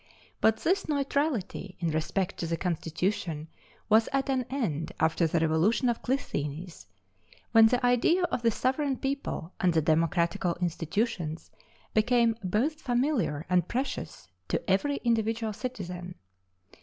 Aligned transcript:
But 0.39 0.57
this 0.61 0.89
neutrality 0.89 1.77
in 1.79 1.91
respect 1.91 2.37
to 2.37 2.47
the 2.47 2.57
constitution 2.57 3.49
was 3.87 4.09
at 4.11 4.29
an 4.31 4.45
end 4.49 4.91
after 4.99 5.27
the 5.27 5.39
revolution 5.41 5.89
of 5.89 6.01
Clisthenes, 6.01 6.87
when 7.51 7.67
the 7.67 7.85
idea 7.85 8.23
of 8.23 8.41
the 8.41 8.49
sovereign 8.49 8.97
people 8.97 9.53
and 9.59 9.75
the 9.75 9.81
democratical 9.83 10.55
institutions 10.55 11.51
became 11.93 12.35
both 12.43 12.81
familiar 12.81 13.45
and 13.47 13.67
precious 13.67 14.27
to 14.47 14.67
every 14.67 14.95
individual 15.03 15.53
citizen. 15.53 16.15